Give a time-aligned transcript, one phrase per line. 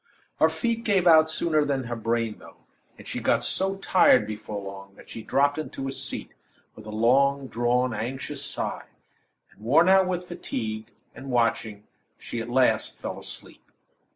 [0.39, 2.65] Her feet gave out sooner than her brain, though;
[2.97, 6.33] and she got so tired before long, that she dropped into a seat,
[6.73, 8.87] with a long drawn, anxious sigh;
[9.51, 11.83] and, worn out with fatigue and watching,
[12.17, 13.61] she, at last, fell asleep.